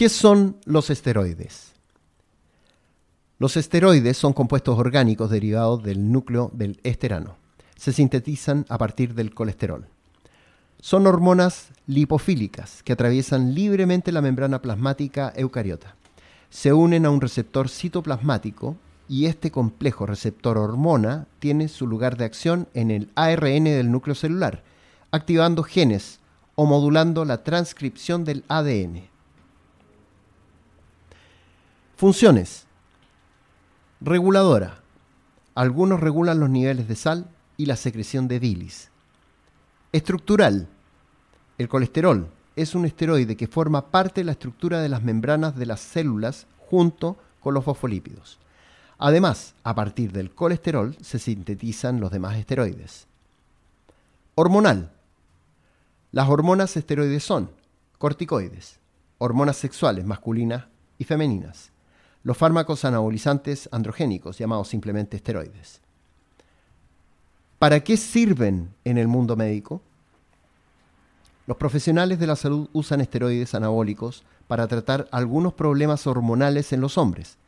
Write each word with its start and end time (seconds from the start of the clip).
¿Qué 0.00 0.08
son 0.08 0.56
los 0.64 0.88
esteroides? 0.88 1.74
Los 3.38 3.58
esteroides 3.58 4.16
son 4.16 4.32
compuestos 4.32 4.78
orgánicos 4.78 5.28
derivados 5.28 5.82
del 5.82 6.10
núcleo 6.10 6.50
del 6.54 6.80
esterano. 6.84 7.36
Se 7.76 7.92
sintetizan 7.92 8.64
a 8.70 8.78
partir 8.78 9.12
del 9.12 9.34
colesterol. 9.34 9.86
Son 10.80 11.06
hormonas 11.06 11.68
lipofílicas 11.86 12.82
que 12.82 12.94
atraviesan 12.94 13.54
libremente 13.54 14.10
la 14.10 14.22
membrana 14.22 14.62
plasmática 14.62 15.34
eucariota. 15.36 15.96
Se 16.48 16.72
unen 16.72 17.04
a 17.04 17.10
un 17.10 17.20
receptor 17.20 17.68
citoplasmático 17.68 18.76
y 19.06 19.26
este 19.26 19.50
complejo 19.50 20.06
receptor 20.06 20.56
hormona 20.56 21.26
tiene 21.40 21.68
su 21.68 21.86
lugar 21.86 22.16
de 22.16 22.24
acción 22.24 22.68
en 22.72 22.90
el 22.90 23.10
ARN 23.16 23.64
del 23.64 23.92
núcleo 23.92 24.14
celular, 24.14 24.62
activando 25.10 25.62
genes 25.62 26.20
o 26.54 26.64
modulando 26.64 27.26
la 27.26 27.44
transcripción 27.44 28.24
del 28.24 28.44
ADN. 28.48 29.09
Funciones. 32.00 32.64
Reguladora. 34.00 34.80
Algunos 35.54 36.00
regulan 36.00 36.40
los 36.40 36.48
niveles 36.48 36.88
de 36.88 36.96
sal 36.96 37.28
y 37.58 37.66
la 37.66 37.76
secreción 37.76 38.26
de 38.26 38.38
bilis. 38.38 38.88
Estructural. 39.92 40.66
El 41.58 41.68
colesterol 41.68 42.30
es 42.56 42.74
un 42.74 42.86
esteroide 42.86 43.36
que 43.36 43.48
forma 43.48 43.90
parte 43.90 44.22
de 44.22 44.24
la 44.24 44.32
estructura 44.32 44.80
de 44.80 44.88
las 44.88 45.02
membranas 45.02 45.56
de 45.56 45.66
las 45.66 45.80
células 45.80 46.46
junto 46.70 47.18
con 47.38 47.52
los 47.52 47.64
fosfolípidos. 47.64 48.38
Además, 48.96 49.54
a 49.62 49.74
partir 49.74 50.10
del 50.10 50.30
colesterol 50.30 50.96
se 51.02 51.18
sintetizan 51.18 52.00
los 52.00 52.10
demás 52.10 52.38
esteroides. 52.38 53.08
Hormonal. 54.36 54.90
Las 56.12 56.30
hormonas 56.30 56.78
esteroides 56.78 57.24
son 57.24 57.50
corticoides, 57.98 58.78
hormonas 59.18 59.58
sexuales 59.58 60.06
masculinas 60.06 60.64
y 60.96 61.04
femeninas, 61.04 61.69
los 62.22 62.36
fármacos 62.36 62.84
anabolizantes 62.84 63.68
androgénicos, 63.72 64.38
llamados 64.38 64.68
simplemente 64.68 65.16
esteroides. 65.16 65.80
¿Para 67.58 67.80
qué 67.80 67.96
sirven 67.96 68.74
en 68.84 68.98
el 68.98 69.08
mundo 69.08 69.36
médico? 69.36 69.82
Los 71.46 71.56
profesionales 71.56 72.18
de 72.18 72.26
la 72.26 72.36
salud 72.36 72.68
usan 72.72 73.00
esteroides 73.00 73.54
anabólicos 73.54 74.24
para 74.46 74.66
tratar 74.66 75.08
algunos 75.10 75.54
problemas 75.54 76.06
hormonales 76.06 76.72
en 76.72 76.80
los 76.80 76.96
hombres, 76.96 77.38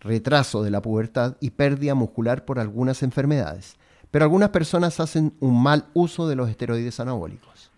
retraso 0.00 0.62
de 0.62 0.70
la 0.70 0.82
pubertad 0.82 1.36
y 1.40 1.50
pérdida 1.50 1.94
muscular 1.94 2.44
por 2.44 2.58
algunas 2.58 3.02
enfermedades, 3.02 3.76
pero 4.10 4.24
algunas 4.24 4.50
personas 4.50 5.00
hacen 5.00 5.34
un 5.40 5.62
mal 5.62 5.86
uso 5.94 6.28
de 6.28 6.36
los 6.36 6.48
esteroides 6.48 7.00
anabólicos. 7.00 7.70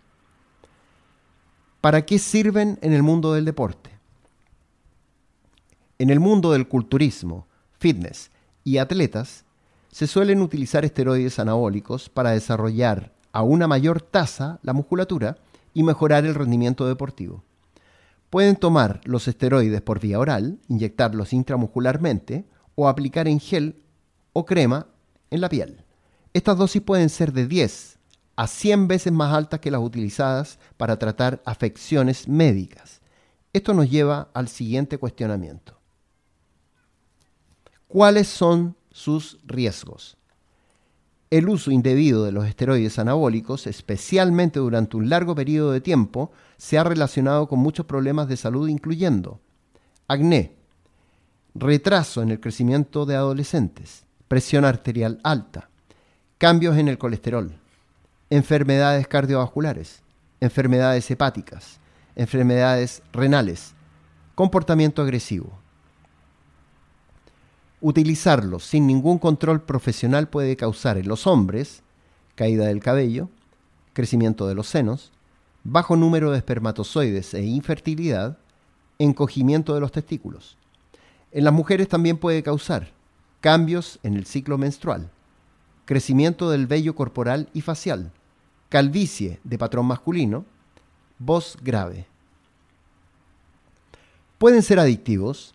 ¿Para 1.81 2.05
qué 2.05 2.17
sirven 2.17 2.79
en 2.81 2.93
el 2.93 3.03
mundo 3.03 3.33
del 3.33 3.45
deporte? 3.45 3.92
En 6.03 6.09
el 6.09 6.19
mundo 6.19 6.51
del 6.51 6.67
culturismo, 6.67 7.47
fitness 7.79 8.29
y 8.65 8.77
atletas, 8.77 9.45
se 9.89 10.05
suelen 10.05 10.41
utilizar 10.41 10.83
esteroides 10.83 11.39
anabólicos 11.39 12.09
para 12.09 12.31
desarrollar 12.31 13.13
a 13.31 13.41
una 13.41 13.69
mayor 13.69 14.01
tasa 14.01 14.59
la 14.63 14.73
musculatura 14.73 15.37
y 15.73 15.81
mejorar 15.81 16.25
el 16.25 16.35
rendimiento 16.35 16.85
deportivo. 16.85 17.45
Pueden 18.29 18.57
tomar 18.57 18.99
los 19.05 19.29
esteroides 19.29 19.81
por 19.81 20.01
vía 20.01 20.19
oral, 20.19 20.59
inyectarlos 20.67 21.31
intramuscularmente 21.31 22.49
o 22.75 22.89
aplicar 22.89 23.29
en 23.29 23.39
gel 23.39 23.81
o 24.33 24.45
crema 24.45 24.87
en 25.31 25.39
la 25.39 25.47
piel. 25.47 25.85
Estas 26.33 26.57
dosis 26.57 26.81
pueden 26.81 27.07
ser 27.07 27.31
de 27.31 27.47
10 27.47 27.97
a 28.35 28.47
100 28.47 28.89
veces 28.89 29.13
más 29.13 29.33
altas 29.33 29.61
que 29.61 29.71
las 29.71 29.79
utilizadas 29.79 30.59
para 30.75 30.99
tratar 30.99 31.41
afecciones 31.45 32.27
médicas. 32.27 32.99
Esto 33.53 33.73
nos 33.73 33.89
lleva 33.89 34.27
al 34.33 34.49
siguiente 34.49 34.97
cuestionamiento. 34.97 35.81
¿Cuáles 37.93 38.27
son 38.27 38.75
sus 38.89 39.37
riesgos? 39.45 40.17
El 41.29 41.47
uso 41.47 41.69
indebido 41.69 42.23
de 42.23 42.31
los 42.31 42.47
esteroides 42.47 42.97
anabólicos, 42.97 43.67
especialmente 43.67 44.57
durante 44.57 44.97
un 44.97 45.09
largo 45.09 45.35
periodo 45.35 45.71
de 45.71 45.79
tiempo, 45.79 46.31
se 46.57 46.79
ha 46.79 46.83
relacionado 46.83 47.47
con 47.47 47.59
muchos 47.59 47.85
problemas 47.85 48.27
de 48.27 48.35
salud, 48.35 48.67
incluyendo 48.67 49.39
acné, 50.07 50.55
retraso 51.53 52.23
en 52.23 52.31
el 52.31 52.39
crecimiento 52.39 53.05
de 53.05 53.15
adolescentes, 53.15 54.05
presión 54.27 54.65
arterial 54.65 55.19
alta, 55.23 55.69
cambios 56.39 56.77
en 56.77 56.87
el 56.87 56.97
colesterol, 56.97 57.53
enfermedades 58.31 59.07
cardiovasculares, 59.07 60.01
enfermedades 60.39 61.11
hepáticas, 61.11 61.79
enfermedades 62.15 63.03
renales, 63.11 63.75
comportamiento 64.33 65.03
agresivo. 65.03 65.62
Utilizarlos 67.85 68.63
sin 68.63 68.87
ningún 68.87 69.19
control 69.19 69.61
profesional 69.61 70.29
puede 70.29 70.55
causar 70.55 70.97
en 70.97 71.09
los 71.09 71.27
hombres 71.27 71.83
caída 72.33 72.67
del 72.67 72.79
cabello, 72.79 73.27
crecimiento 73.91 74.47
de 74.47 74.55
los 74.55 74.67
senos, 74.67 75.11
bajo 75.65 75.97
número 75.97 76.31
de 76.31 76.37
espermatozoides 76.37 77.33
e 77.33 77.43
infertilidad, 77.43 78.37
encogimiento 78.99 79.73
de 79.73 79.81
los 79.81 79.91
testículos. 79.91 80.57
En 81.33 81.43
las 81.43 81.51
mujeres 81.51 81.89
también 81.89 82.17
puede 82.17 82.41
causar 82.41 82.91
cambios 83.41 83.99
en 84.01 84.13
el 84.13 84.27
ciclo 84.27 84.57
menstrual, 84.57 85.09
crecimiento 85.83 86.49
del 86.49 86.67
vello 86.67 86.95
corporal 86.95 87.49
y 87.53 87.59
facial, 87.59 88.13
calvicie 88.69 89.41
de 89.43 89.57
patrón 89.57 89.87
masculino, 89.87 90.45
voz 91.19 91.57
grave. 91.61 92.07
Pueden 94.37 94.61
ser 94.61 94.79
adictivos 94.79 95.53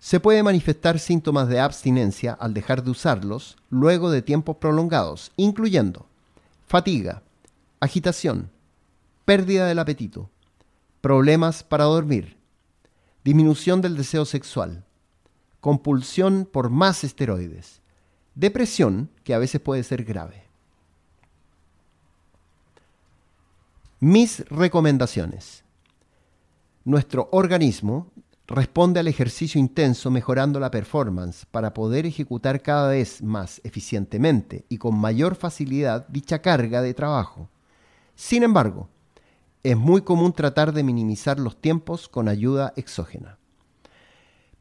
se 0.00 0.18
puede 0.18 0.42
manifestar 0.42 0.98
síntomas 0.98 1.48
de 1.48 1.60
abstinencia 1.60 2.32
al 2.32 2.54
dejar 2.54 2.82
de 2.82 2.90
usarlos 2.90 3.56
luego 3.68 4.10
de 4.10 4.22
tiempos 4.22 4.56
prolongados, 4.56 5.30
incluyendo 5.36 6.06
fatiga, 6.66 7.22
agitación, 7.80 8.50
pérdida 9.26 9.66
del 9.66 9.78
apetito, 9.78 10.30
problemas 11.02 11.62
para 11.62 11.84
dormir, 11.84 12.38
disminución 13.24 13.82
del 13.82 13.96
deseo 13.96 14.24
sexual, 14.24 14.84
compulsión 15.60 16.48
por 16.50 16.70
más 16.70 17.04
esteroides, 17.04 17.82
depresión, 18.34 19.10
que 19.22 19.34
a 19.34 19.38
veces 19.38 19.60
puede 19.60 19.82
ser 19.82 20.04
grave. 20.04 20.44
Mis 23.98 24.48
recomendaciones. 24.48 25.62
Nuestro 26.84 27.28
organismo 27.32 28.10
responde 28.50 28.98
al 28.98 29.06
ejercicio 29.06 29.60
intenso 29.60 30.10
mejorando 30.10 30.58
la 30.58 30.72
performance 30.72 31.46
para 31.46 31.72
poder 31.72 32.04
ejecutar 32.04 32.60
cada 32.62 32.88
vez 32.88 33.22
más 33.22 33.60
eficientemente 33.62 34.64
y 34.68 34.78
con 34.78 34.98
mayor 34.98 35.36
facilidad 35.36 36.06
dicha 36.08 36.42
carga 36.42 36.82
de 36.82 36.92
trabajo. 36.92 37.48
Sin 38.16 38.42
embargo, 38.42 38.88
es 39.62 39.76
muy 39.76 40.02
común 40.02 40.32
tratar 40.32 40.72
de 40.72 40.82
minimizar 40.82 41.38
los 41.38 41.60
tiempos 41.60 42.08
con 42.08 42.28
ayuda 42.28 42.72
exógena. 42.74 43.38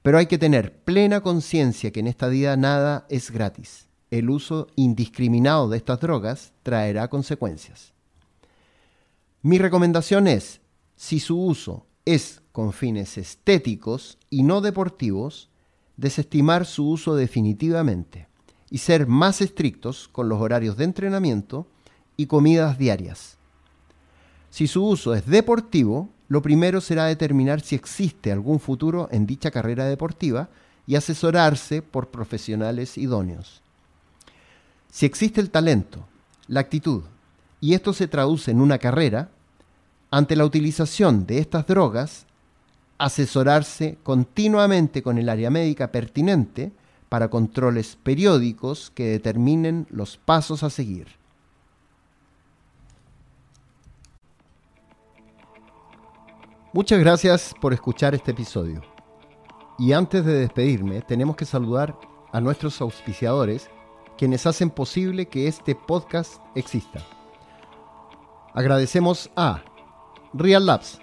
Pero 0.04 0.20
hay 0.20 0.28
que 0.28 0.38
tener 0.38 0.84
plena 0.84 1.22
conciencia 1.22 1.92
que 1.92 2.00
en 2.00 2.08
esta 2.08 2.28
vida 2.28 2.56
nada 2.58 3.08
es 3.10 3.32
gratis. 3.32 3.88
El 4.12 4.30
uso 4.30 4.68
indiscriminado 4.76 5.68
de 5.68 5.78
estas 5.78 6.00
drogas 6.00 6.54
traerá 6.62 7.08
consecuencias. 7.08 7.94
Mi 9.42 9.58
recomendación 9.58 10.28
es, 10.28 10.62
si 10.96 11.20
su 11.20 11.42
uso 11.42 11.86
es 12.14 12.42
con 12.52 12.74
fines 12.74 13.18
estéticos 13.18 14.18
y 14.30 14.44
no 14.44 14.62
deportivos, 14.62 15.50
desestimar 15.98 16.66
su 16.66 16.90
uso 16.90 17.16
definitivamente 17.16 18.28
y 18.70 18.80
ser 18.80 19.08
más 19.08 19.42
estrictos 19.42 20.08
con 20.08 20.30
los 20.30 20.42
horarios 20.42 20.78
de 20.78 20.86
entrenamiento 20.86 21.68
y 22.18 22.26
comidas 22.26 22.78
diarias. 22.78 23.38
Si 24.50 24.68
su 24.68 24.86
uso 24.86 25.14
es 25.14 25.26
deportivo, 25.26 26.10
lo 26.28 26.42
primero 26.42 26.82
será 26.82 27.06
determinar 27.06 27.62
si 27.62 27.76
existe 27.76 28.32
algún 28.32 28.60
futuro 28.60 29.08
en 29.12 29.26
dicha 29.26 29.52
carrera 29.52 29.86
deportiva 29.86 30.50
y 30.88 30.96
asesorarse 30.96 31.82
por 31.82 32.10
profesionales 32.10 32.98
idóneos. 32.98 33.62
Si 34.92 35.06
existe 35.06 35.42
el 35.42 35.52
talento, 35.52 36.08
la 36.48 36.62
actitud, 36.62 37.04
y 37.62 37.74
esto 37.74 37.94
se 37.94 38.08
traduce 38.08 38.52
en 38.52 38.62
una 38.62 38.80
carrera, 38.80 39.30
ante 40.12 40.36
la 40.36 40.46
utilización 40.46 41.26
de 41.26 41.40
estas 41.40 41.68
drogas, 41.68 42.26
asesorarse 42.98 43.98
continuamente 44.04 45.02
con 45.02 45.18
el 45.18 45.30
área 45.30 45.50
médica 45.50 45.92
pertinente 45.92 46.72
para 47.08 47.30
controles 47.30 47.98
periódicos 48.02 48.92
que 48.94 49.06
determinen 49.06 49.88
los 49.90 50.18
pasos 50.18 50.64
a 50.64 50.70
seguir. 50.70 51.08
Muchas 56.72 57.00
gracias 57.00 57.56
por 57.60 57.74
escuchar 57.74 58.14
este 58.14 58.32
episodio. 58.32 58.82
Y 59.80 59.94
antes 59.94 60.24
de 60.24 60.34
despedirme, 60.34 61.02
tenemos 61.02 61.36
que 61.36 61.46
saludar 61.46 61.98
a 62.32 62.42
nuestros 62.42 62.80
auspiciadores, 62.82 63.70
quienes 64.18 64.46
hacen 64.46 64.70
posible 64.70 65.28
que 65.28 65.48
este 65.48 65.74
podcast 65.74 66.34
exista. 66.54 67.00
Agradecemos 68.54 69.32
a 69.36 69.64
Real 70.34 70.66
Labs 70.66 71.00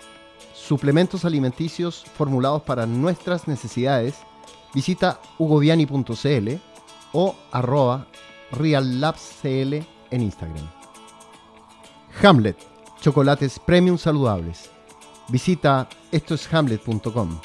suplementos 0.66 1.24
alimenticios 1.24 2.04
formulados 2.16 2.62
para 2.62 2.86
nuestras 2.86 3.46
necesidades, 3.46 4.16
visita 4.74 5.20
hugoviani.cl 5.38 6.48
o 7.12 7.36
arroba 7.52 8.08
reallabscl 8.50 9.74
en 10.10 10.22
Instagram. 10.22 10.68
Hamlet, 12.22 12.56
chocolates 13.00 13.58
premium 13.58 13.98
saludables. 13.98 14.70
Visita 15.28 15.88
estoeshamlet.com 16.10 17.40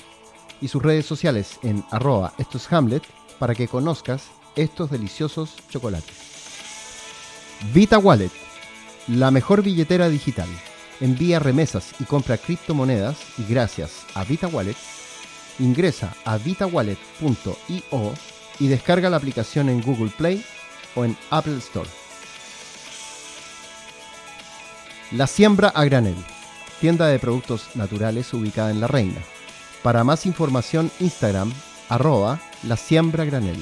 y 0.61 0.67
sus 0.67 0.81
redes 0.81 1.05
sociales 1.05 1.59
en 1.63 1.83
arroba 1.91 2.33
estoeshamlet 2.37 3.03
para 3.39 3.55
que 3.55 3.67
conozcas 3.67 4.23
estos 4.55 4.89
deliciosos 4.89 5.55
chocolates. 5.69 6.31
Vita 7.73 7.99
Wallet, 7.99 8.31
la 9.07 9.31
mejor 9.31 9.61
billetera 9.61 10.09
digital. 10.09 10.47
Envía 11.01 11.39
remesas 11.39 11.93
y 11.99 12.05
compra 12.05 12.37
criptomonedas 12.37 13.17
y 13.37 13.51
gracias 13.51 14.05
a 14.13 14.23
Vita 14.23 14.47
Wallet, 14.47 14.77
ingresa 15.57 16.15
a 16.23 16.37
vitawallet.io 16.37 18.13
y 18.59 18.67
descarga 18.67 19.09
la 19.09 19.17
aplicación 19.17 19.67
en 19.69 19.81
Google 19.81 20.11
Play 20.15 20.45
o 20.95 21.03
en 21.03 21.17
Apple 21.31 21.57
Store. 21.57 21.89
La 25.11 25.27
Siembra 25.27 25.69
a 25.69 25.83
Granel, 25.85 26.15
tienda 26.79 27.07
de 27.07 27.19
productos 27.19 27.75
naturales 27.75 28.31
ubicada 28.33 28.71
en 28.71 28.79
La 28.79 28.87
Reina. 28.87 29.21
Para 29.81 30.03
más 30.03 30.27
información, 30.27 30.91
Instagram, 30.99 31.51
arroba 31.89 32.39
la 32.63 32.77
siembra 32.77 33.25
granel. 33.25 33.61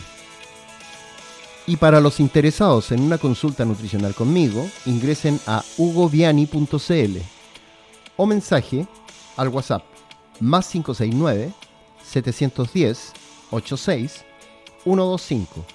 Y 1.69 1.77
para 1.77 2.01
los 2.01 2.19
interesados 2.19 2.91
en 2.91 2.99
una 2.99 3.19
consulta 3.19 3.63
nutricional 3.63 4.15
conmigo, 4.15 4.67
ingresen 4.87 5.39
a 5.45 5.63
hugoviani.cl 5.77 7.17
o 8.17 8.25
mensaje 8.25 8.87
al 9.37 9.49
WhatsApp 9.49 9.83
más 10.39 10.67
569 10.67 11.53
710 12.03 13.13
86 13.51 14.25
125 14.83 15.65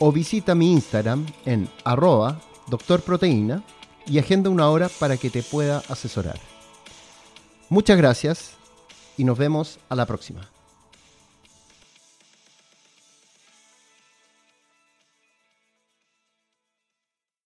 o 0.00 0.12
visita 0.12 0.54
mi 0.54 0.70
Instagram 0.72 1.24
en 1.46 1.70
arroba 1.84 2.38
doctorproteína 2.66 3.64
y 4.06 4.18
agenda 4.18 4.50
una 4.50 4.68
hora 4.68 4.90
para 4.90 5.16
que 5.16 5.30
te 5.30 5.42
pueda 5.42 5.78
asesorar. 5.88 6.38
Muchas 7.70 7.96
gracias 7.96 8.50
y 9.16 9.24
nos 9.24 9.38
vemos 9.38 9.78
a 9.88 9.94
la 9.94 10.04
próxima. 10.04 10.53